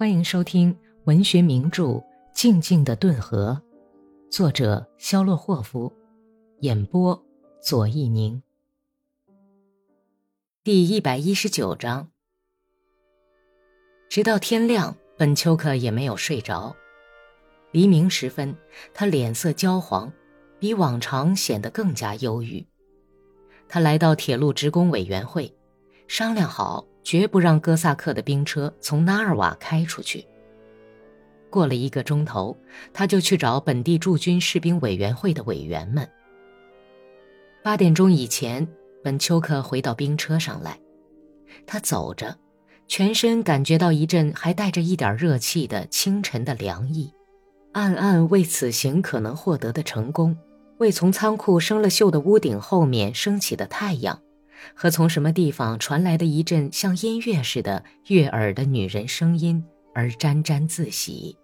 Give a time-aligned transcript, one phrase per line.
[0.00, 0.74] 欢迎收听
[1.04, 1.82] 文学名著
[2.32, 3.60] 《静静的顿河》，
[4.34, 5.92] 作者肖洛霍夫，
[6.60, 7.22] 演播
[7.60, 8.42] 左一宁。
[10.64, 12.08] 第一百一十九章。
[14.08, 16.74] 直到天亮，本丘克也没有睡着。
[17.70, 18.56] 黎明时分，
[18.94, 20.10] 他脸色焦黄，
[20.58, 22.66] 比往常显得更加忧郁。
[23.68, 25.54] 他来到铁路职工委员会，
[26.10, 26.84] 商量好。
[27.02, 30.24] 绝不让哥萨克的兵车从纳尔瓦开出去。
[31.48, 32.56] 过了一个钟头，
[32.92, 36.06] 他就去找本地驻军士兵委员会的委员们。
[37.64, 38.68] 八点钟以前，
[39.02, 40.78] 本丘克回到兵车上来，
[41.66, 42.36] 他走着，
[42.86, 47.12] 全身感觉到一阵还带着一点热气的清晨的凉意，
[47.72, 50.36] 暗暗为此行可能获得的成功，
[50.78, 54.20] 为从仓库生了锈的屋顶后面升起的太阳。
[54.74, 59.64] 和从什么地方传来的一阵像音乐似的悦耳的女人声音
[59.94, 61.36] 而沾沾自喜。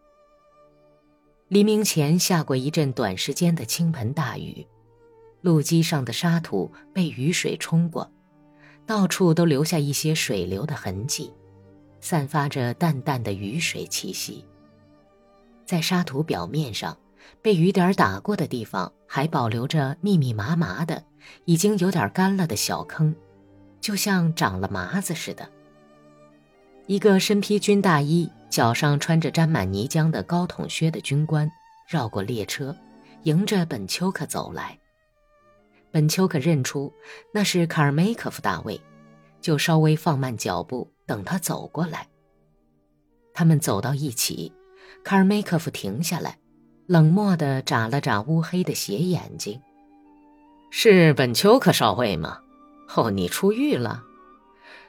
[1.48, 4.66] 黎明前下过一阵短时间的倾盆大雨，
[5.40, 8.10] 路基上的沙土被雨水冲过，
[8.84, 11.32] 到处都留下一些水流的痕迹，
[12.00, 14.44] 散发着淡淡的雨水气息。
[15.64, 16.96] 在沙土表面上，
[17.42, 21.02] 被雨点打过的地方还保留着密密麻麻的。
[21.44, 23.12] 已经有点干了的小坑，
[23.80, 25.50] 就像长了麻子似的。
[26.86, 31.50] 一个身披军大衣、脚上穿着沾满泥浆的高筒靴的军官
[31.88, 32.76] 绕过列车，
[33.24, 34.78] 迎着本丘克走来。
[35.90, 36.92] 本丘克认出
[37.34, 38.80] 那是卡尔梅科夫大尉，
[39.40, 42.06] 就稍微放慢脚步等他走过来。
[43.34, 44.52] 他们走到一起，
[45.02, 46.38] 卡尔梅科夫停下来，
[46.86, 49.60] 冷漠地眨了眨乌黑的斜眼睛。
[50.70, 52.38] 是本丘克少尉吗？
[52.94, 54.04] 哦，你出狱了。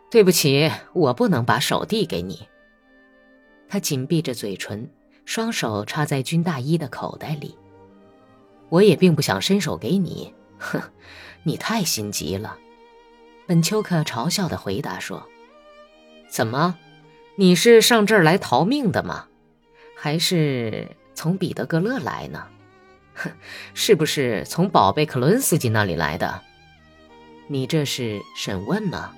[0.09, 2.48] 对不起，我不能把手递给你。
[3.68, 4.90] 他紧闭着嘴唇，
[5.25, 7.58] 双手插在军大衣的口袋里。
[8.70, 10.34] 我也并不想伸手给你。
[10.59, 10.81] 哼，
[11.44, 12.57] 你太心急了。
[13.47, 15.28] 本丘克嘲笑地回答说
[16.30, 16.78] ：“怎么，
[17.36, 19.28] 你是上这儿来逃命的吗？
[19.96, 22.45] 还是从彼得格勒来呢？”
[23.17, 23.31] 哼，
[23.73, 26.39] 是不是从宝贝克伦斯基那里来的？
[27.47, 29.11] 你这是审问吗？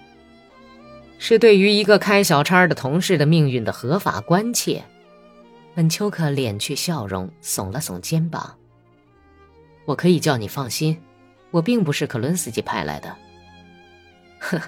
[1.17, 4.81] 是对于一个开小差的同事的命运的合法关切。
[5.75, 8.55] 本丘克敛去笑容，耸了耸肩膀。
[9.83, 10.97] 我可以叫你放心，
[11.51, 13.13] 我并不是克伦斯基派来的。
[14.39, 14.61] 呵，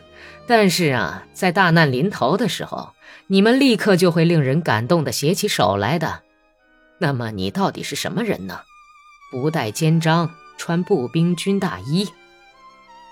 [0.46, 2.92] 但是啊，在大难临头的时候，
[3.28, 6.24] 你们立刻就会令人感动的携起手来的。
[7.02, 8.62] 那么你到底是什么人呢？
[9.32, 12.08] 不带肩章，穿步兵军大衣。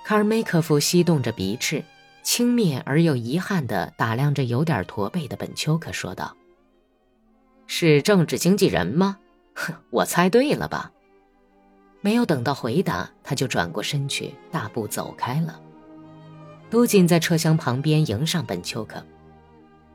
[0.06, 1.84] 卡尔梅科夫吸动着鼻翅，
[2.22, 6.38] 轻蔑而又遗憾地打量着有点驼背的本丘克，说道
[7.66, 9.18] ：“是政治经纪人吗？
[9.56, 10.92] 哼，我猜对了吧？”
[12.02, 15.60] 没有等到回答，他就转过身去，大步走开了。
[16.70, 19.04] 都金在车厢旁边迎上本丘克：“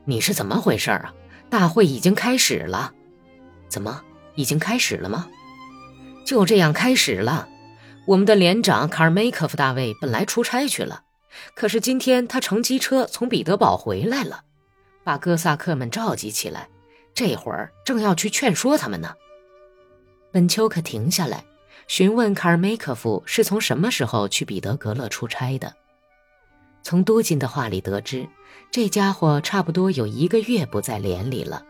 [0.05, 1.15] 你是怎么回事啊？
[1.49, 2.93] 大会已经开始了。
[3.75, 4.03] 怎么，
[4.37, 5.29] 已经开始了吗？”
[6.25, 7.49] 就这样开始了。
[8.07, 11.03] 我们的连长卡尔梅科夫大尉本来出差去了，
[11.57, 14.45] 可是今天他乘机车从彼得堡回来了，
[15.03, 16.69] 把哥萨克们召集起来，
[17.15, 19.15] 这会儿正要去劝说他们呢。
[20.31, 21.45] 本丘克停下来，
[21.89, 25.75] 询问卡尔梅科夫是从什么时候去彼得格勒出差的。
[26.83, 28.29] 从多金的话里得知，
[28.71, 31.65] 这家伙差不多有一个月不在连里了。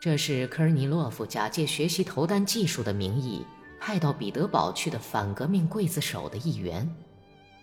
[0.00, 3.44] 这是科尔尼洛夫假借学习投弹技术的名义
[3.80, 6.88] 派到彼得堡去的反革命刽子手的一员，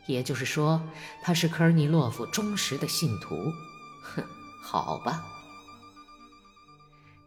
[0.06, 0.82] 也就是说，
[1.22, 3.36] 他是科尔尼洛夫忠实的信徒。
[4.02, 4.24] 哼，
[4.62, 5.24] 好吧。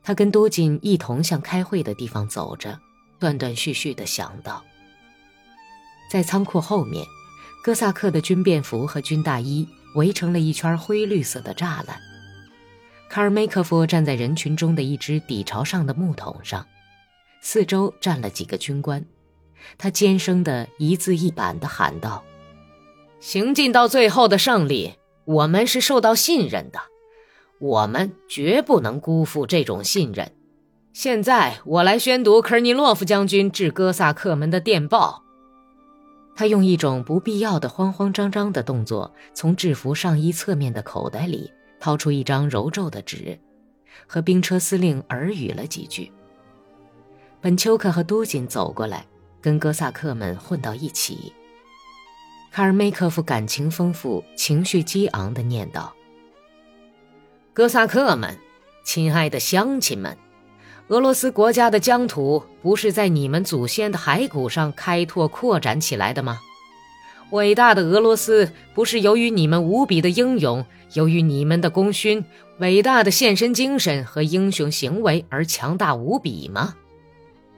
[0.02, 2.78] 他跟多金一同向开会的地方走着，
[3.18, 4.62] 断断续续地想到：
[6.10, 7.06] 在仓库后面，
[7.62, 11.98] 哥萨克的军便服和军大衣围成了一圈灰绿色的栅栏。
[13.08, 16.66] 卡尔梅科夫站在人群中的一只底朝上的木桶上，
[17.40, 19.04] 四周站了几个军官。
[19.78, 22.22] 他尖声的一字一板的喊道
[23.18, 24.94] ：“行进到最后的胜利，
[25.24, 26.78] 我们是受到信任的，
[27.58, 30.30] 我们绝不能辜负这种信任。
[30.92, 35.22] 现在，我来宣读科尼洛夫将军致哥萨克们的电报。”
[36.36, 41.50] 他用一种不必要的慌慌张张的动作，从制服上衣侧面的口袋里。
[41.80, 43.38] 掏出一张揉皱的纸，
[44.06, 46.10] 和兵车司令耳语了几句。
[47.40, 49.06] 本丘克和都金走过来，
[49.40, 51.32] 跟哥萨克们混到一起。
[52.50, 55.94] 卡尔梅科夫感情丰富、情绪激昂地念道
[57.54, 58.36] ：“哥萨克们，
[58.82, 60.16] 亲爱的乡亲们，
[60.88, 66.40] 俄罗斯国家的疆土不是在你们祖先的骸骨上开拓扩展起来的吗？
[67.30, 70.64] 伟大的俄罗斯不是由于你们无比的英勇，
[70.94, 72.24] 由于你们的功勋、
[72.58, 76.74] 伟大的献身精神和英雄行为而强大无比吗？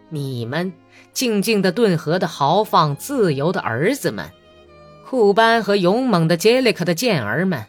[0.08, 0.72] 你们
[1.12, 4.28] 静静的顿河的豪放自由的儿子们，
[5.06, 7.64] 库班和勇猛的杰里克的健儿们，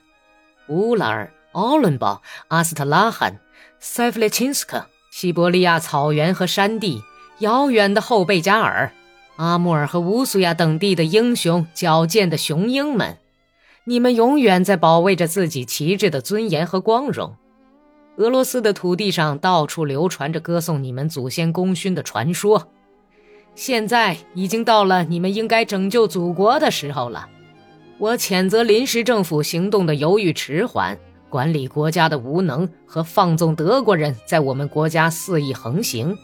[0.69, 3.39] 乌拉尔、奥伦堡、阿斯特拉罕、
[3.79, 7.03] 塞弗列钦斯克、西伯利亚草原和山地，
[7.39, 8.91] 遥远的后贝加尔。
[9.37, 13.17] 阿穆尔和乌苏亚等地的英雄、矫健的雄鹰们，
[13.85, 17.35] 你们永远在保卫着自己旗帜的尊严和光荣。
[18.17, 22.69] 俄罗斯的土地上到处流传着歌颂你们祖先功勋的传说。
[23.55, 27.27] 现在已经到了你们应该拯救祖国的时候了。
[27.97, 30.97] 我谴责临时政府行动的犹豫迟缓，
[31.29, 36.15] 管理国家的无能和放纵德国人在我们国家肆意横行。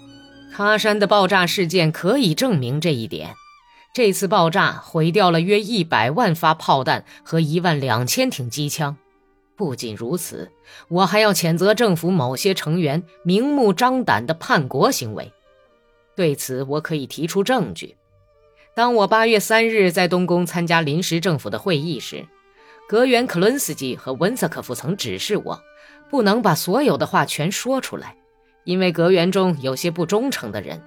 [0.55, 3.35] 喀山的爆炸事件可以证明这一点。
[3.93, 8.95] 这次爆炸毁掉了约一百万发炮弹和一万两千挺机枪。
[9.55, 10.51] 不仅如此，
[10.87, 15.31] 我还要谴责政府某些成员明目张胆的叛国行为。
[16.15, 17.95] 对此，我可以提出证据。
[18.75, 22.23] 当我八月三日在东宫参加临时政府的会议时，
[22.87, 25.59] 格员克伦斯基和温瑟科夫曾指示我，
[26.09, 28.15] 不能把所有的话全说出来。
[28.67, 30.83] 因为阁员中有些不忠诚的人，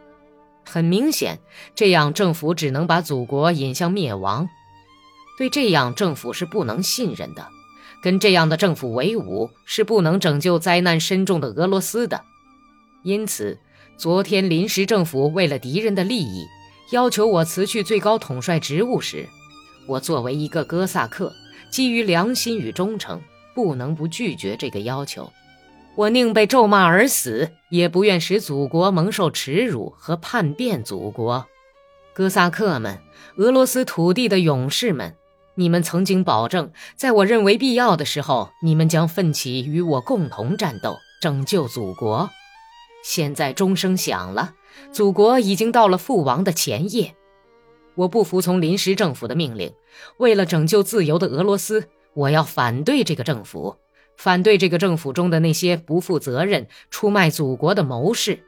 [0.66, 1.40] 很明显，
[1.74, 4.46] 这样政府只能把祖国引向灭亡。
[5.38, 7.48] 对这样政府是不能信任的，
[8.02, 12.22] 跟这样的政府为伍是不能拯救灾难深重的俄罗斯的。
[13.02, 13.58] 因此，
[13.96, 16.44] 昨天临时政府为了敌人的利益，
[16.92, 19.26] 要求我辞去最高统帅职务时，
[19.86, 21.32] 我作为一个哥萨克，
[21.70, 23.22] 基于良心与忠诚，
[23.54, 25.32] 不能不拒绝这个要求。
[26.00, 31.46] 我宁被咒骂而死，也不愿使祖国蒙受耻辱和叛变祖国。
[32.14, 33.00] 哥萨克们，
[33.36, 35.14] 俄罗斯土地的勇士们，
[35.56, 42.30] 你们曾经保证，在我认为必要的时候，你们将奋起与我共同战斗，拯救祖国。
[43.04, 44.54] 现在钟声响了，
[44.92, 47.14] 祖国已经到了覆亡的前夜。
[47.94, 49.74] 我不服从临时政府的命令，
[50.16, 53.76] 为了拯救自由的俄罗斯，我要反对这个政府。
[54.20, 58.38] 反对这个政府中的那些不负责任、出卖祖国的谋士，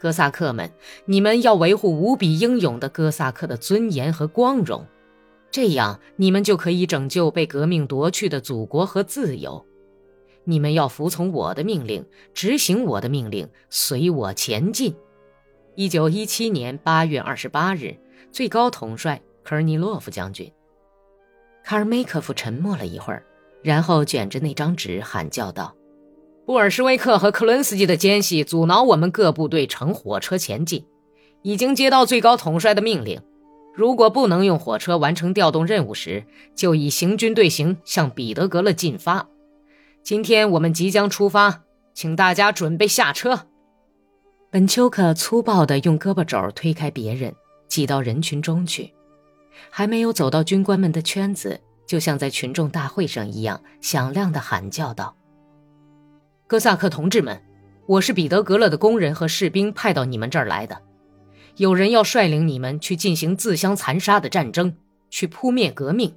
[0.00, 0.72] 哥萨克们，
[1.04, 4.86] 你们要维护无比英勇的哥萨克的尊严和光荣，
[5.50, 9.62] 这样你们就可以拯救被革命夺去的祖国和自由。
[10.44, 12.02] 你们要服从我的命令，
[12.32, 14.96] 执行我的命令，随我前进。
[15.74, 17.94] 一九一七年八月二十八日，
[18.32, 20.50] 最高统帅科尔尼洛夫将军。
[21.62, 23.22] 卡尔梅科夫沉默了一会儿。
[23.64, 25.74] 然后卷着那张纸喊叫道
[26.44, 30.84] ：“布尔什维克和克伦斯基的奸细阻挠我们各部队乘火车前进，
[31.40, 33.18] 已经接到最高统帅的命令。
[33.74, 36.24] 如果不能用火车完成调动任务时，
[36.54, 39.26] 就以行军队形向彼得格勒进发。
[40.02, 41.62] 今天我们即将出发，
[41.94, 43.46] 请大家准备下车。”
[44.52, 47.34] 本丘克粗暴地用胳膊肘推开别人，
[47.66, 48.92] 挤到人群中去，
[49.70, 51.58] 还没有走到军官们的圈子。
[51.86, 55.14] 就像在群众大会上一样，响亮地喊叫道
[56.46, 57.42] ：“哥萨克同志们，
[57.86, 60.80] 我是彼得格勒的工人和士兵派到你们这儿来的。
[61.56, 64.74] 有人要率领你们去进行自相残杀的战争，
[65.10, 66.14] 去扑灭革命。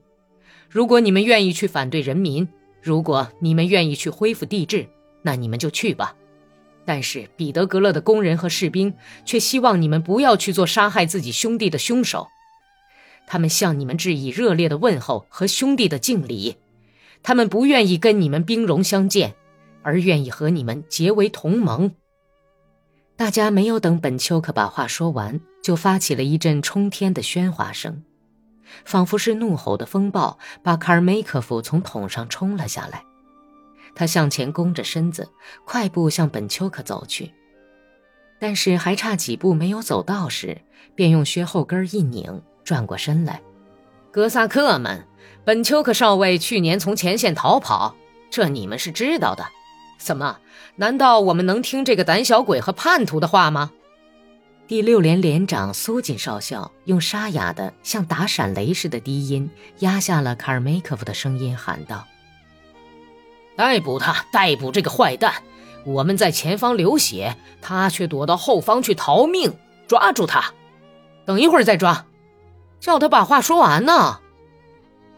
[0.70, 2.48] 如果你们愿意去反对人民，
[2.82, 4.88] 如果你们愿意去恢复帝制，
[5.22, 6.16] 那你们就去吧。
[6.86, 8.94] 但是彼得格勒的工人和士兵
[9.26, 12.26] 却希望你们不要去做杀害自己兄弟的凶手。”
[13.28, 16.56] 他们向你们致以热烈的问候和兄弟的敬礼，
[17.22, 19.36] 他们不愿意跟你们兵戎相见，
[19.84, 21.92] 而愿意和你们结为同盟。
[23.18, 28.04] 大家没有等本丘克把话说完，就发起了一阵冲天的喧哗声，
[28.86, 33.04] 仿佛是怒吼的风暴把卡尔梅科夫从桶上冲了下来。
[33.94, 35.28] 他向前弓着身子，
[35.66, 37.34] 快步向本丘克走去，
[38.40, 40.62] 但是还差几步没有走到时，
[40.96, 42.42] 便用靴后跟一拧。
[42.68, 43.42] 转过身来，
[44.12, 45.08] 哥萨克们，
[45.46, 47.96] 本丘克少尉去年从前线逃跑，
[48.30, 49.48] 这你们是知道的。
[49.98, 50.40] 怎么？
[50.76, 53.72] 难道我们能听这个胆小鬼和叛徒的话吗？
[54.68, 62.06] 第六连连长苏锦少校用沙哑的像打闪雷似的低音压下了卡尔梅科夫的声音，喊道
[63.56, 64.26] ：“逮捕他！
[64.30, 65.36] 逮捕这个坏蛋！
[65.86, 69.54] 我们在前方流血，他却躲到后方去逃命。
[69.88, 70.54] 抓住他！
[71.24, 72.04] 等一会儿再抓。”
[72.80, 74.20] 叫他把话说完呢，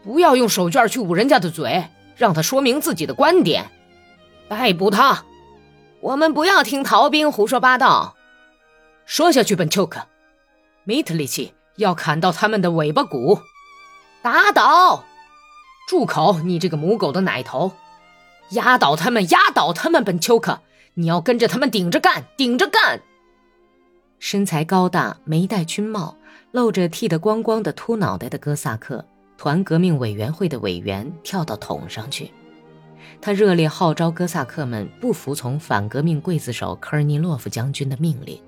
[0.02, 3.70] 不要用手绢去捂人家的嘴，让他说明自己的观点。
[4.48, 5.24] 逮捕他！
[6.00, 8.16] 我们不要听逃兵胡说八道。
[9.04, 10.06] 说下去，本丘克，
[10.84, 13.40] 米特利奇要砍到他们的尾巴骨，
[14.22, 15.04] 打倒！
[15.88, 16.38] 住口！
[16.44, 17.72] 你这个母狗的奶头！
[18.50, 20.02] 压倒他们，压倒他们！
[20.02, 20.60] 本丘克，
[20.94, 23.02] 你要跟着他们顶着干，顶着干！
[24.18, 26.16] 身材高大、没戴军帽、
[26.52, 29.04] 露着剃得光光的秃脑袋的哥萨克
[29.36, 32.30] 团革命委员会的委员跳到桶上去，
[33.20, 38.38] 他热烈号召哥萨克们不服从反革命刽子手科尔尼洛夫将军的命令。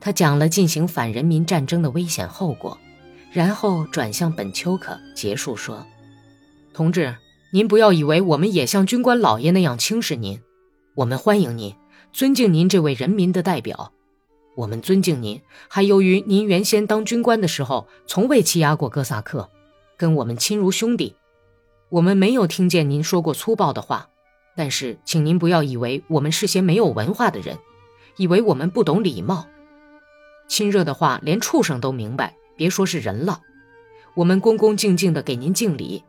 [0.00, 2.78] 他讲了进行反人民战争的危险后果，
[3.32, 5.86] 然后转向本丘克结束说
[6.72, 7.14] ：“同志。”
[7.54, 10.40] 您不要以为我们也像军官老爷那样轻视您，
[10.96, 11.72] 我们欢迎您，
[12.12, 13.92] 尊敬您这位人民的代表。
[14.56, 19.50] 我们尊敬您，还由于您原先当军官的时候从未欺压过哥萨克，
[19.96, 21.16] 跟我们亲如兄弟。
[21.88, 24.08] 我们没有听见您说过粗暴的话，
[24.56, 27.58] 但是请您不要以为我们是些没有文化的人，
[28.16, 29.46] 以为我们不懂礼貌。
[30.46, 33.40] 亲热的话连畜生都明白，别说是人了。
[34.14, 36.04] 我们恭恭敬敬地给您敬礼。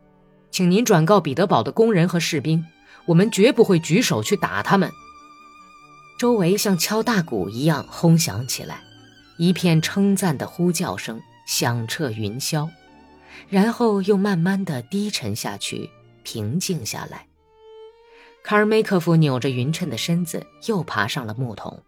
[0.51, 2.63] 请您转告彼得堡的工人和士兵，
[3.07, 4.91] 我们绝不会举手去打他们。
[6.25, 8.81] 周围像敲大鼓一样轰响起来，
[9.37, 12.67] 一片称赞的呼叫声响彻云霄，
[13.47, 15.87] 然后又慢慢的低沉下去，
[16.23, 17.27] 平静下来。
[18.43, 21.83] 卡尔梅科夫扭着匀称的身子，又爬上了木桶，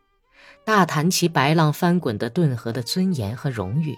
[0.64, 3.98] 大谈起白浪翻滚的顿河的尊严和荣誉，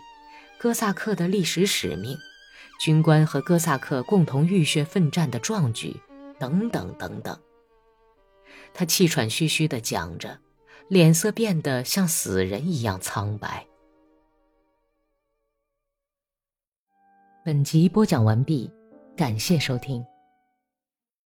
[0.57, 2.17] 哥萨克的历史使命。
[2.79, 5.97] 军官和哥萨克共同浴血奋战的壮举，
[6.39, 7.37] 等等等等。
[8.73, 10.39] 他气喘吁吁地讲着，
[10.87, 13.65] 脸色变得像死人一样苍白。
[17.43, 18.71] 本集播讲完毕，
[19.15, 20.05] 感谢收听。